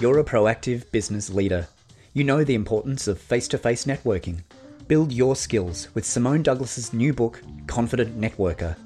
[0.00, 1.68] You're a proactive business leader.
[2.14, 4.40] You know the importance of face-to-face networking.
[4.88, 8.76] Build your skills with Simone Douglas's new book, Confident Networker.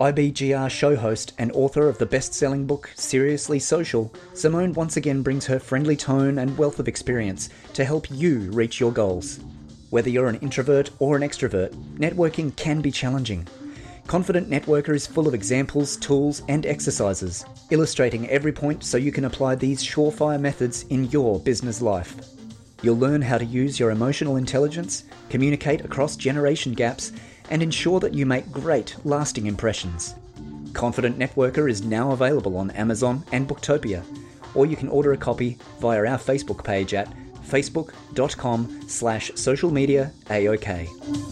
[0.00, 5.44] IBGR show host and author of the best-selling book Seriously Social, Simone once again brings
[5.44, 9.38] her friendly tone and wealth of experience to help you reach your goals.
[9.90, 13.46] Whether you're an introvert or an extrovert, networking can be challenging.
[14.12, 19.24] Confident Networker is full of examples, tools, and exercises, illustrating every point so you can
[19.24, 22.14] apply these surefire methods in your business life.
[22.82, 27.12] You'll learn how to use your emotional intelligence, communicate across generation gaps,
[27.48, 30.14] and ensure that you make great, lasting impressions.
[30.74, 34.04] Confident Networker is now available on Amazon and Booktopia,
[34.54, 37.10] or you can order a copy via our Facebook page at
[37.46, 41.31] facebook.com slash social media AOK.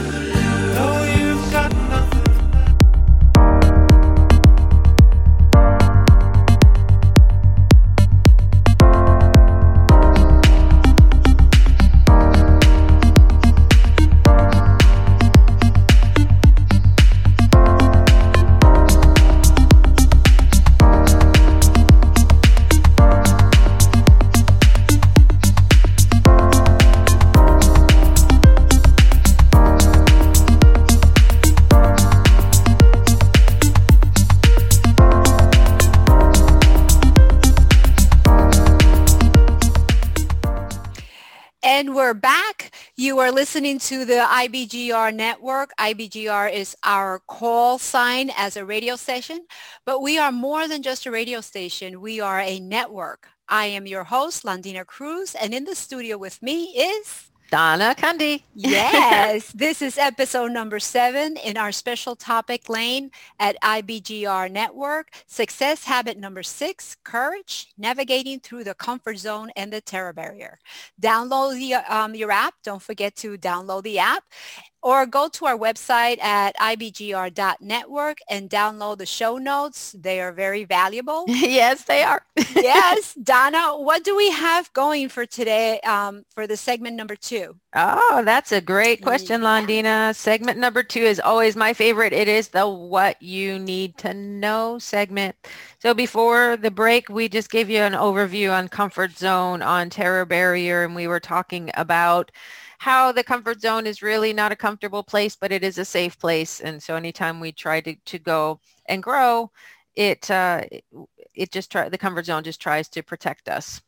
[43.01, 45.71] You are listening to the IBGR network.
[45.79, 49.47] IBGR is our call sign as a radio station,
[49.87, 51.99] but we are more than just a radio station.
[51.99, 53.27] We are a network.
[53.49, 58.43] I am your host, Londina Cruz, and in the studio with me is Donna Kunde.
[58.53, 65.09] Yes, this is episode number seven in our special topic lane at IBGR Network.
[65.27, 70.59] Success habit number six, courage, navigating through the comfort zone and the terror barrier.
[71.01, 72.53] Download the, um, your app.
[72.63, 74.23] Don't forget to download the app
[74.81, 79.95] or go to our website at ibgr.network and download the show notes.
[79.97, 81.25] They are very valuable.
[81.27, 82.25] yes, they are.
[82.55, 87.55] yes, Donna, what do we have going for today um, for the segment number two?
[87.73, 89.47] Oh, that's a great question, Yeah.
[89.47, 90.15] Londina.
[90.15, 92.11] Segment number two is always my favorite.
[92.13, 95.35] It is the what you need to know segment.
[95.79, 100.25] So before the break, we just gave you an overview on comfort zone, on terror
[100.25, 102.31] barrier, and we were talking about
[102.81, 106.17] how the comfort zone is really not a comfortable place, but it is a safe
[106.17, 106.61] place.
[106.61, 109.51] And so anytime we try to, to go and grow,
[109.95, 110.63] it, uh,
[111.35, 113.83] it just try, the comfort zone just tries to protect us.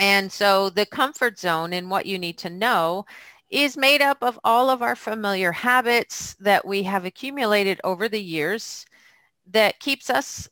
[0.00, 3.06] And so the comfort zone and what you need to know
[3.50, 8.20] is made up of all of our familiar habits that we have accumulated over the
[8.20, 8.84] years
[9.46, 10.48] that keeps us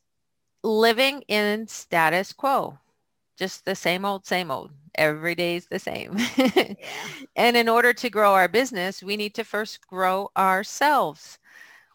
[0.63, 2.77] living in status quo.
[3.41, 4.71] Just the same old, same old.
[4.95, 6.17] Every day is the same.
[7.35, 11.39] and in order to grow our business, we need to first grow ourselves.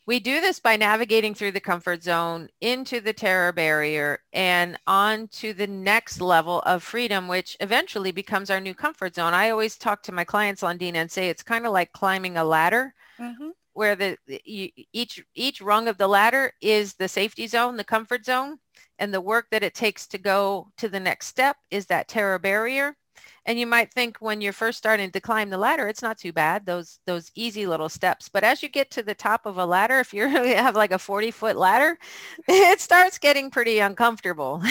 [0.07, 5.29] We do this by navigating through the comfort zone into the terror barrier and on
[5.41, 9.35] to the next level of freedom, which eventually becomes our new comfort zone.
[9.35, 12.45] I always talk to my clients, Londina, and say it's kind of like climbing a
[12.45, 13.53] ladder Mhm.
[13.77, 18.57] Where the, each each rung of the ladder is the safety zone, the comfort zone,
[18.99, 22.39] and the work that it takes to go to the next step is that terror
[22.39, 22.97] barrier.
[23.45, 26.33] And you might think when you're first starting to climb the ladder, it's not too
[26.33, 28.31] bad, those those easy little steps.
[28.31, 30.99] But as you get to the top of a ladder, if you have like a
[30.99, 31.99] 40 foot ladder,
[32.49, 34.63] it starts getting pretty uncomfortable.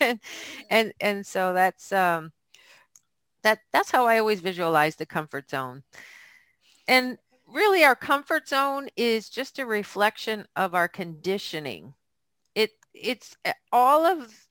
[0.70, 2.30] and and so that's um
[3.42, 5.82] that that's how I always visualize the comfort zone.
[6.86, 7.18] And
[7.54, 11.94] really our comfort zone is just a reflection of our conditioning.
[12.54, 13.36] It it's
[13.72, 14.46] all of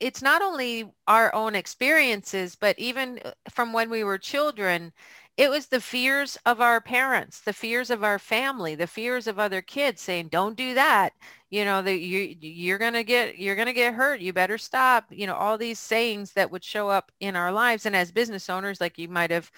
[0.00, 4.92] it's not only our own experiences, but even uh, from when we were children,
[5.36, 9.38] it was the fears of our parents, the fears of our family, the fears of
[9.38, 11.12] other kids saying, don't do that.
[11.50, 14.20] You know, that you, you're to get, you're to get hurt.
[14.20, 15.06] You better stop.
[15.10, 17.86] You know, all these sayings that would show up in our lives.
[17.86, 19.50] And as business owners, like you might have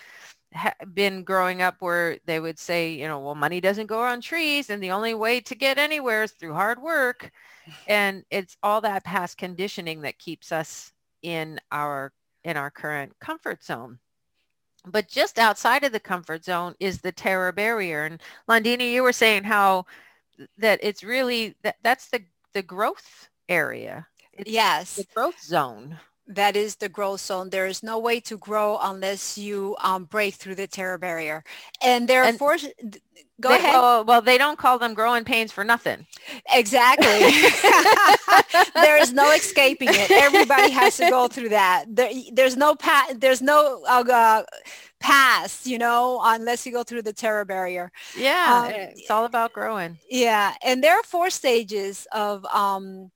[0.55, 4.21] ha- been growing up where they would say, you know, well, money doesn't grow on
[4.21, 7.31] trees and the only way to get anywhere is through hard work.
[7.87, 10.93] And it's all that past conditioning that keeps us
[11.23, 12.13] in our
[12.43, 14.01] in our current comfort zone.
[14.87, 18.05] But just outside of the comfort zone is the terror barrier.
[18.05, 19.87] And Londina, you were saying how
[20.59, 22.25] that it's really that that's the
[22.55, 24.07] the growth area.
[24.33, 24.97] It's Yes.
[24.97, 25.99] the growth zone.
[26.31, 27.51] That is the growth zone.
[27.51, 31.43] There is no way to grow unless you um, break through the terror barrier.
[31.83, 32.57] And there are And four,
[33.41, 33.75] go They- ahead.
[33.75, 36.07] Oh, well, they don't call them growing pains for nothing.
[36.53, 37.07] Exactly.
[38.75, 40.11] there is no escaping it.
[40.11, 41.85] Everybody has to go through that.
[41.89, 44.43] There, there's no pa- there's no uh, uh,
[45.01, 47.91] pass, you know, unless you go through the terror barrier.
[48.17, 49.99] Yeah, Um, it's all about growing.
[50.09, 53.11] Yeah, and there are four stages of um,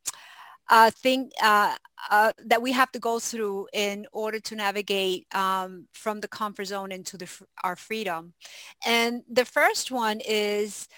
[0.71, 1.75] uh, thing uh,
[2.11, 6.67] uh, that we have to go through in order to navigate um, from the comfort
[6.67, 7.29] zone into the
[7.63, 8.33] our freedom.
[8.85, 10.89] And the first one is,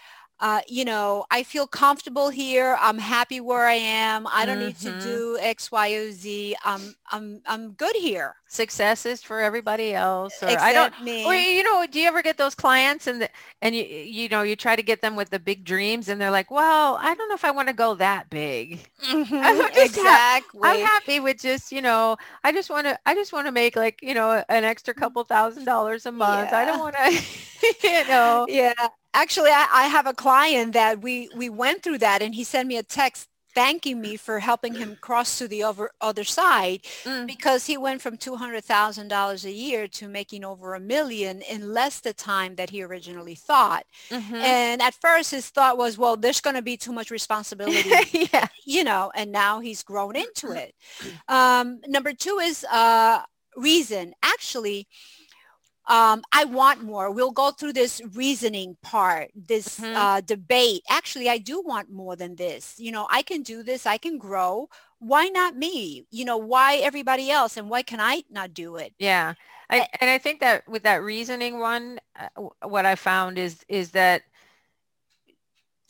[0.40, 2.76] uh, you know, I feel comfortable here.
[2.80, 4.26] I'm happy where I am.
[4.26, 4.92] I don't need to Mhm.
[4.92, 6.56] do X, Y, or Z.
[6.64, 8.36] I'm I'm I'm good here.
[8.48, 10.42] Success is for everybody else.
[10.42, 10.92] Or I don't.
[10.92, 11.24] Except me.
[11.24, 13.30] Or you know, do you ever get those clients and the,
[13.60, 16.30] and you you know you try to get them with the big dreams and they're
[16.30, 18.88] like, well, I don't know if I want to go that big.
[19.12, 20.60] Mhm, I'm just ha- exactly.
[20.62, 23.76] I'm happy with just you know I just want to I just want to make
[23.76, 26.52] like you know an extra couple thousand dollars a month.
[26.52, 27.20] I don't want to
[27.82, 28.48] you know.
[28.48, 28.72] Yeah,
[29.14, 32.68] actually, I, I have a client that we we went through that, and he sent
[32.68, 37.26] me a text thanking me for helping him cross to the over, other side Mm.
[37.26, 41.40] because he went from two hundred thousand dollars a year to making over a million
[41.42, 43.84] in less the time that he originally thought.
[44.10, 44.34] Mhm.
[44.58, 47.90] And at first, his thought was, "Well, there's going to be too much responsibility."
[48.32, 48.46] yeah.
[48.64, 50.74] you know, and now he's grown into it.
[51.28, 53.22] Um, number two is uh,
[53.56, 54.14] reason.
[54.22, 54.86] Actually,
[55.88, 57.10] um, I want more.
[57.10, 59.94] We'll go through this reasoning part, this Mhm.
[59.94, 60.82] uh, debate.
[60.88, 62.74] Actually, I do want more than this.
[62.78, 63.86] You know, I can do this.
[63.86, 64.68] I can grow.
[64.98, 66.06] Why not me?
[66.10, 67.56] You know, why everybody else?
[67.56, 68.94] And why can I not do it?
[68.98, 69.34] Yeah.
[69.68, 72.28] I, and I think that with that reasoning one, uh,
[72.66, 74.22] what I found is is that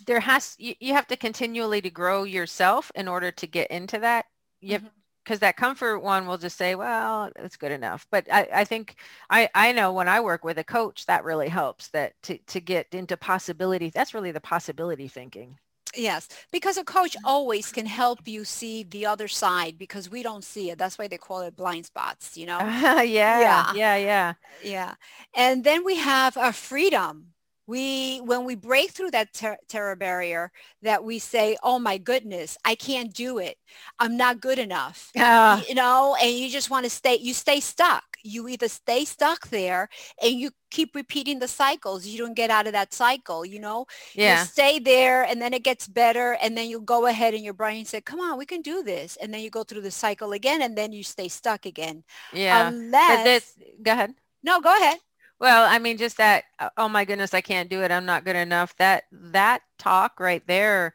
[0.06, 3.98] there has you, you have to continually to grow yourself in order to get into
[3.98, 4.26] that.
[4.60, 4.90] You Mhm.
[5.26, 8.06] Because that comfort one will just say, well, it's good enough.
[8.10, 8.96] But I, I think
[9.30, 12.60] I, I know when I work with a coach, that really helps that to, to
[12.60, 13.90] get into possibility.
[13.90, 15.58] That's really the possibility thinking.
[15.94, 20.44] Yes, because a coach always can help you see the other side because we don't
[20.44, 20.78] see it.
[20.78, 22.74] That's why they call it blind spots, you know?
[23.04, 23.66] yeah, Yeah.
[23.68, 24.34] yeah, yeah.
[24.60, 24.94] Yeah.
[25.34, 27.34] And then we have a freedom.
[27.66, 30.52] We, when we break through that ter- terror barrier
[30.82, 33.56] that we say, oh my goodness, I can't do it.
[33.98, 35.12] I'm not good enough.
[35.18, 38.04] Ah, you know, and you just want to stay, you stay stuck.
[38.22, 39.88] You either stay stuck there
[40.22, 42.06] and you keep repeating the cycles.
[42.06, 43.86] You don't get out of that cycle, you know?
[44.14, 44.32] yeah.
[44.32, 47.54] You stay there and then it gets better and then you go ahead and your
[47.54, 49.16] brain said, come on, we can do this.
[49.16, 52.04] And then you go through the cycle again and then you stay stuck again.
[52.32, 52.72] Yeah.
[53.06, 54.14] But Unless, this, go ahead.
[54.42, 54.98] no, go ahead.
[55.38, 57.90] Well, I mean, just that, uh, oh my goodness, I can't do it.
[57.90, 58.74] I'm not good enough.
[58.76, 60.94] That, that talk right there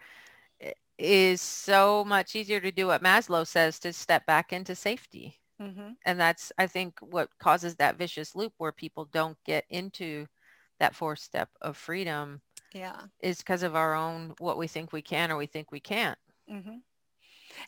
[0.98, 5.40] is so much easier to do what Maslow says to step back into safety.
[5.60, 10.28] hmm And that's, I think, what causes that vicious loop where people don't get into
[10.80, 12.42] that fourth step of freedom
[12.74, 13.08] Yeah.
[13.22, 16.18] is because of our own, what we think we can or we think we can't.
[16.48, 16.82] hmm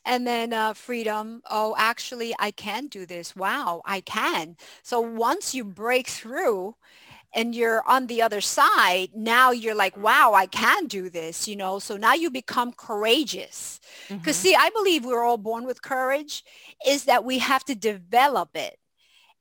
[0.06, 1.42] And then uh, freedom.
[1.50, 3.36] Oh, actually, I can do this.
[3.36, 4.58] Wow, I can.
[4.82, 6.76] So once you break through
[7.34, 11.56] and you're on the other side, now you're like, wow, I can do this, you
[11.56, 11.80] know?
[11.80, 13.80] So now you become courageous.
[14.22, 14.42] Because Mhm.
[14.42, 16.44] see, I believe we're all born with courage
[16.86, 18.80] is that we have to develop it.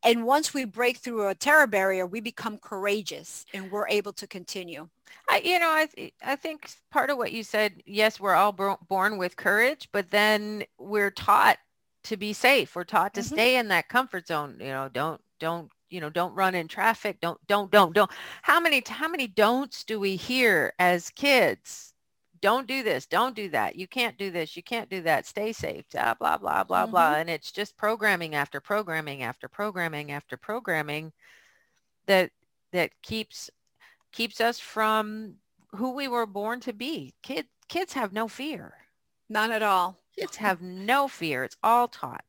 [0.05, 4.27] And once we break through a terror barrier, we become courageous and we're able to
[4.27, 4.89] continue.
[5.29, 8.53] I, you know, I, th- I think part of what you said, yes, we're all
[8.53, 11.59] bro- born with courage, but then we're taught
[12.05, 12.75] to be safe.
[12.75, 13.25] We're taught to Mhm.
[13.25, 14.57] stay in that comfort zone.
[14.59, 17.21] You know, don't, don't, you know, don't run in traffic.
[17.21, 18.11] Don't, don't, don't, don't.
[18.43, 21.92] How many, how many don'ts do we hear as kids?
[22.43, 23.07] Don't do this.
[23.07, 23.77] Don't do that.
[23.77, 24.57] You can't do this.
[24.57, 25.27] You can't do that.
[25.27, 25.85] Stay safe.
[25.91, 27.15] Blah, blah, blah, blah, blah.
[27.15, 31.13] And it's just programming after programming after programming after programming
[32.07, 32.31] that,
[32.73, 33.49] that keeps
[34.11, 35.37] keeps us from
[35.77, 37.15] who we were born to be.
[37.23, 38.75] Kid, kids have no fear.
[39.29, 39.97] None at all.
[40.19, 41.45] Kids have no fear.
[41.45, 42.25] It's all taught.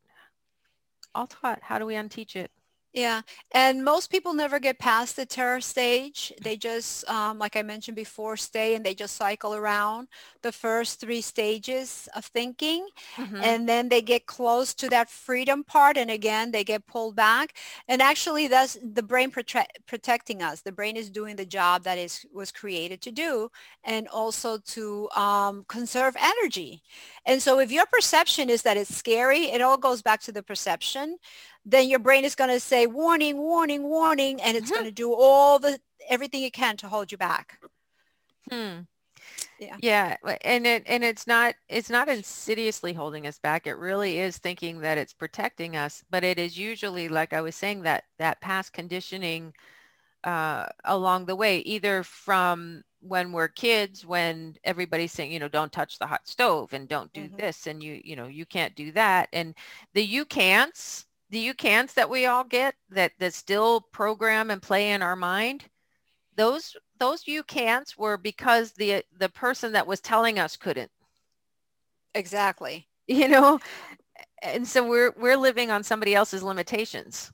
[1.14, 1.60] All taught.
[1.64, 2.52] How do we unteach it?
[2.94, 3.22] Yeah,
[3.52, 6.32] and most people never get past the terror stage.
[6.42, 10.08] They just, um, like I mentioned before, stay and they just cycle around
[10.44, 12.88] the first three stages of thinking.
[13.18, 13.44] Mhm.
[13.44, 15.98] And then they get close to that freedom part.
[15.98, 17.56] And again, they get pulled back.
[17.88, 20.62] And actually, that's the brain prote- protecting us.
[20.62, 23.50] The brain is doing the job that is was created to do
[23.84, 26.84] and also to um, conserve energy.
[27.26, 30.44] And so if your perception is that it's scary, it all goes back to the
[30.44, 31.18] perception
[31.66, 34.72] then your brain is going to say warning, warning, warning, and it's Mhm.
[34.72, 35.80] going to do all the
[36.10, 37.60] everything it can to hold you back.
[38.50, 38.82] Hmm.
[39.60, 39.78] Yeah.
[39.78, 43.68] Yeah, and it and it's not it's not insidiously holding us back.
[43.68, 47.56] It really is thinking that it's protecting us, but it is usually like I was
[47.56, 49.54] saying that that past conditioning
[50.24, 55.72] uh, along the way, either from when we're kids, when everybody's saying, you know, don't
[55.74, 57.38] touch the hot stove and don't do Mhm.
[57.38, 59.56] this, and you you know you can't do that, and
[59.94, 64.62] the you can'ts, the you can'ts that we all get that that still program and
[64.62, 65.66] play in our mind
[66.36, 70.92] those those you can'ts were because the the person that was telling us couldn't
[72.16, 72.88] Exactly.
[73.08, 73.60] you know
[74.42, 77.32] and so we're we're living on somebody else's limitations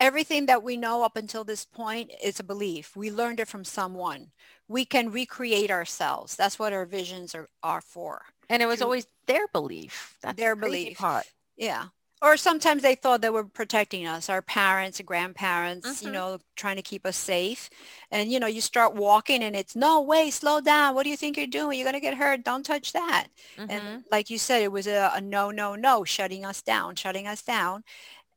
[0.00, 2.96] Everything that we know up until this point is a belief.
[2.96, 4.32] We learned it from someone.
[4.66, 6.34] We can recreate ourselves.
[6.34, 8.22] That's what our visions are, are for.
[8.50, 10.98] and it was always their belief that's Their belief.
[10.98, 11.26] part.
[11.56, 11.86] Yeah.
[12.20, 16.12] Or sometimes they thought they were protecting us, our parents, and grandparents, you Mhm.
[16.12, 17.70] know, trying to keep us safe.
[18.10, 20.94] And, you know, you start walking and it's, no way, slow down.
[20.96, 21.78] What do you think you're doing?
[21.78, 22.42] You're going to get hurt.
[22.44, 23.28] Don't touch that.
[23.56, 23.66] Mhm.
[23.70, 27.26] And like you said, it was a, a no, no, no, shutting us down, shutting
[27.28, 27.84] us down.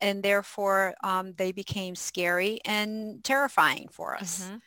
[0.01, 4.51] And therefore, um, they became scary and terrifying for us.
[4.51, 4.61] Mhm.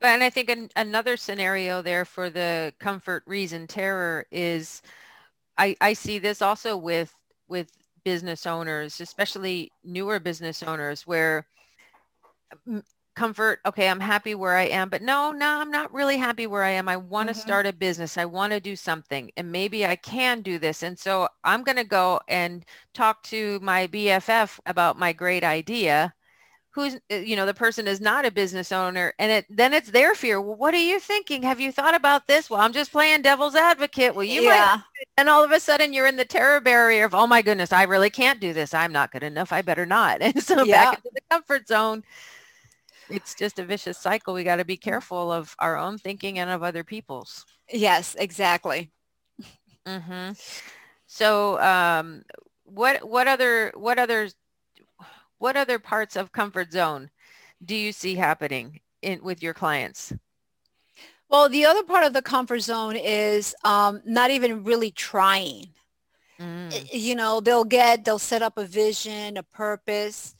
[0.00, 4.82] But and I think an, another scenario there for the comfort, reason, terror is,
[5.58, 7.14] I, I see this also with
[7.48, 7.70] with
[8.04, 11.46] business owners, especially newer business owners, where
[13.16, 16.62] comfort, okay, I'm happy where I am, but no, no, I'm not really happy where
[16.62, 16.88] I am.
[16.88, 17.34] I want to Mhm.
[17.34, 18.16] start a business.
[18.16, 20.82] I want to do something, and maybe I can do this.
[20.82, 22.64] And so I'm going to go and
[22.94, 26.14] talk to my BFF about my great idea
[26.72, 29.90] who's uh, you know the person is not a business owner and it then it's
[29.90, 31.42] their fear well what are you thinking?
[31.42, 32.50] Have you thought about this?
[32.50, 34.14] Well i'm just playing devil's advocate.
[34.14, 34.80] Well you might yeah.
[35.18, 37.82] and all of a sudden you're in the terror barrier of oh my goodness i
[37.84, 38.74] really can't do this.
[38.74, 39.52] I'm not good enough.
[39.52, 40.22] I better not.
[40.22, 40.66] And so Yeah.
[40.66, 42.04] back into the comfort zone.
[43.08, 44.32] It's just a vicious cycle.
[44.34, 47.44] We got to be careful of our own thinking and of other people's.
[47.72, 48.92] Yes, exactly.
[49.86, 50.30] hmm
[51.06, 52.22] So, um,
[52.64, 54.34] what what other what others
[55.40, 57.10] what other parts of comfort zone
[57.64, 60.12] do you see happening in with your clients?
[61.28, 65.70] Well, the other part of the comfort zone is um, not even really trying.
[66.40, 66.88] Mm.
[66.90, 70.34] you know they'll get they'll set up a vision a purpose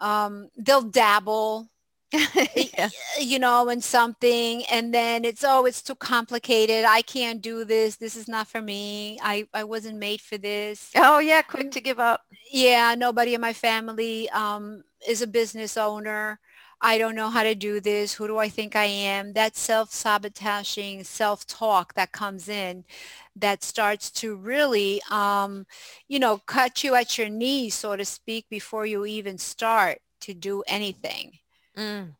[0.00, 1.70] um, they'll dabble
[2.56, 2.88] yeah.
[3.18, 6.84] you know and something and then it's oh it's too complicated.
[6.84, 7.96] I can't do this.
[7.96, 9.18] This is not for me.
[9.22, 10.90] I i wasn't made for this.
[10.96, 12.22] Oh yeah, quick to give up.
[12.50, 16.38] yeah nobody in my family um, is a business owner.
[16.80, 18.14] I don't know how to do this.
[18.14, 19.32] Who do i think i am?
[19.32, 22.84] That self-sabotaging self-talk that comes in
[23.36, 25.66] that starts to really um,
[26.08, 30.34] you know cut you at your knees so to speak before you even start to
[30.34, 31.38] do anything
[31.76, 32.14] Mm.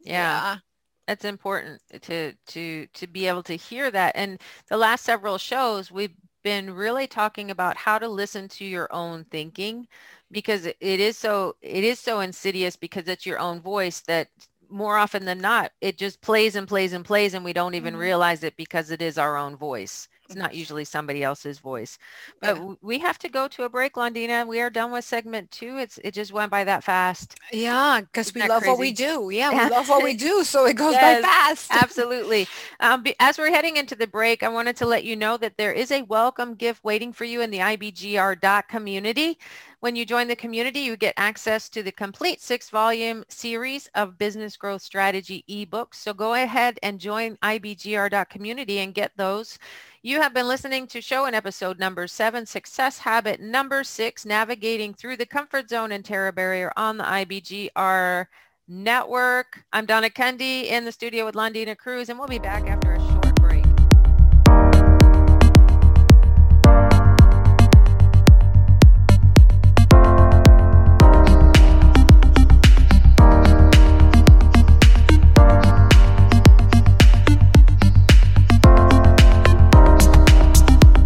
[0.00, 0.58] Yeah,
[1.06, 4.14] that's important to to to be able to hear that.
[4.16, 8.92] And the last several shows, we've been really talking about how to listen to your
[8.92, 9.88] own thinking
[10.32, 14.28] because it is so it is so insidious because it's your own voice that
[14.70, 17.94] more often than not it just plays and plays and plays and we don't even
[17.94, 18.00] Mhm.
[18.00, 20.08] realize it because it is our own voice.
[20.26, 21.98] It's not usually somebody else's voice.
[22.40, 22.74] But Yeah.
[22.82, 24.46] we have to go to a break, Londina.
[24.46, 25.78] We are done with segment two.
[25.78, 27.36] It's it just went by that fast.
[27.52, 30.74] yeah because we love what we do yeah we love what we do so it
[30.74, 32.48] goes Yes, by fast Absolutely.
[32.80, 35.72] Um, as we're heading into the break, I wanted to let you know that there
[35.72, 39.38] is a welcome gift waiting for you in the IBGR dot community.
[39.80, 44.18] When you join the community, you get access to the complete six volume series of
[44.18, 45.96] business growth strategy ebooks.
[45.96, 49.58] So go ahead and join IBGR dot community and get those.
[50.06, 54.94] You have been listening to show and episode number seven, success habit number six, navigating
[54.94, 58.26] through the comfort zone and terror barrier on the IBGR
[58.68, 59.64] network.
[59.72, 63.00] I'm Donna Kunde in the studio with Londina Cruz, and we'll be back after a
[63.00, 63.15] short